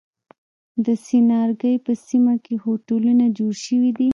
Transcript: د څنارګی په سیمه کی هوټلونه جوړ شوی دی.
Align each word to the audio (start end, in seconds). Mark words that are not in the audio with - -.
د 0.85 0.87
څنارګی 1.05 1.75
په 1.85 1.91
سیمه 2.07 2.33
کی 2.45 2.55
هوټلونه 2.63 3.25
جوړ 3.37 3.51
شوی 3.65 3.91
دی. 3.97 4.09